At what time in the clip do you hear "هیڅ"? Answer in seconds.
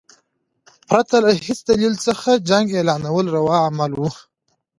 1.43-1.59